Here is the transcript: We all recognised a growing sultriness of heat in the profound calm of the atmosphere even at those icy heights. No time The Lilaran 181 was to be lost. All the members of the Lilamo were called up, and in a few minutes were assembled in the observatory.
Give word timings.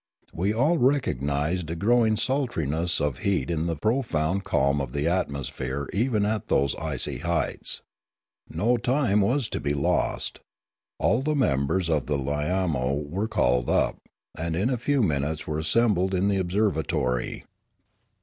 We 0.33 0.51
all 0.51 0.79
recognised 0.79 1.69
a 1.69 1.75
growing 1.75 2.17
sultriness 2.17 2.99
of 2.99 3.19
heat 3.19 3.51
in 3.51 3.67
the 3.67 3.75
profound 3.75 4.43
calm 4.43 4.81
of 4.81 4.93
the 4.93 5.07
atmosphere 5.07 5.87
even 5.93 6.25
at 6.25 6.47
those 6.47 6.73
icy 6.77 7.19
heights. 7.19 7.83
No 8.49 8.77
time 8.77 9.19
The 9.19 9.27
Lilaran 9.27 9.27
181 9.27 9.35
was 9.35 9.47
to 9.49 9.59
be 9.59 9.73
lost. 9.75 10.39
All 10.97 11.21
the 11.21 11.35
members 11.35 11.87
of 11.87 12.07
the 12.07 12.17
Lilamo 12.17 13.07
were 13.07 13.27
called 13.27 13.69
up, 13.69 13.97
and 14.35 14.55
in 14.55 14.71
a 14.71 14.77
few 14.79 15.03
minutes 15.03 15.45
were 15.45 15.59
assembled 15.59 16.15
in 16.15 16.29
the 16.29 16.37
observatory. 16.37 17.45